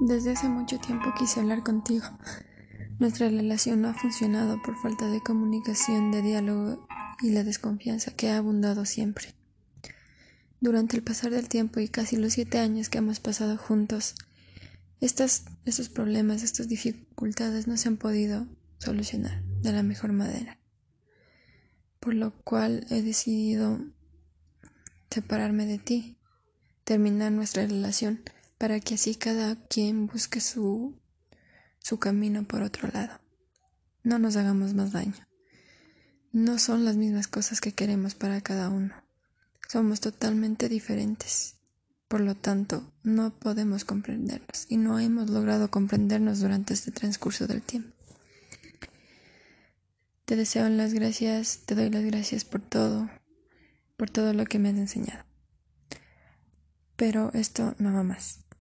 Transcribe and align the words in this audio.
Desde 0.00 0.32
hace 0.32 0.48
mucho 0.48 0.78
tiempo 0.78 1.14
quise 1.18 1.40
hablar 1.40 1.62
contigo. 1.62 2.04
Nuestra 2.98 3.28
relación 3.30 3.80
no 3.80 3.88
ha 3.88 3.94
funcionado 3.94 4.60
por 4.62 4.76
falta 4.76 5.08
de 5.08 5.22
comunicación, 5.22 6.12
de 6.12 6.20
diálogo 6.20 6.86
y 7.22 7.30
la 7.30 7.44
desconfianza 7.44 8.14
que 8.14 8.28
ha 8.28 8.36
abundado 8.36 8.84
siempre. 8.84 9.34
Durante 10.60 10.96
el 10.96 11.02
pasar 11.02 11.30
del 11.30 11.48
tiempo 11.48 11.80
y 11.80 11.88
casi 11.88 12.16
los 12.16 12.34
siete 12.34 12.58
años 12.58 12.90
que 12.90 12.98
hemos 12.98 13.20
pasado 13.20 13.56
juntos, 13.56 14.14
estos 15.00 15.88
problemas, 15.88 16.42
estas 16.42 16.68
dificultades 16.68 17.66
no 17.66 17.78
se 17.78 17.88
han 17.88 17.96
podido 17.96 18.46
solucionar 18.78 19.42
de 19.62 19.72
la 19.72 19.82
mejor 19.82 20.12
manera. 20.12 20.58
Por 22.00 22.14
lo 22.14 22.32
cual 22.42 22.86
he 22.90 23.00
decidido 23.00 23.80
separarme 25.10 25.64
de 25.64 25.78
ti, 25.78 26.18
terminar 26.84 27.32
nuestra 27.32 27.66
relación 27.66 28.20
para 28.58 28.80
que 28.80 28.94
así 28.94 29.14
cada 29.14 29.56
quien 29.56 30.06
busque 30.06 30.40
su, 30.40 30.98
su 31.78 31.98
camino 31.98 32.44
por 32.44 32.62
otro 32.62 32.88
lado. 32.88 33.20
No 34.02 34.18
nos 34.18 34.36
hagamos 34.36 34.74
más 34.74 34.92
daño. 34.92 35.26
No 36.32 36.58
son 36.58 36.84
las 36.84 36.96
mismas 36.96 37.28
cosas 37.28 37.60
que 37.60 37.72
queremos 37.72 38.14
para 38.14 38.40
cada 38.40 38.68
uno. 38.68 38.94
Somos 39.68 40.00
totalmente 40.00 40.68
diferentes. 40.68 41.56
Por 42.08 42.20
lo 42.20 42.36
tanto, 42.36 42.92
no 43.02 43.30
podemos 43.30 43.84
comprendernos 43.84 44.66
y 44.68 44.76
no 44.76 45.00
hemos 45.00 45.28
logrado 45.28 45.70
comprendernos 45.70 46.38
durante 46.38 46.72
este 46.72 46.92
transcurso 46.92 47.46
del 47.46 47.62
tiempo. 47.62 47.96
Te 50.24 50.36
deseo 50.36 50.68
las 50.68 50.92
gracias, 50.92 51.62
te 51.66 51.74
doy 51.74 51.90
las 51.90 52.04
gracias 52.04 52.44
por 52.44 52.60
todo, 52.60 53.10
por 53.96 54.10
todo 54.10 54.32
lo 54.32 54.44
que 54.44 54.58
me 54.58 54.68
has 54.68 54.76
enseñado. 54.76 55.24
Pero 56.96 57.30
esto 57.34 57.74
no 57.78 57.92
va 57.92 58.02
más. 58.02 58.45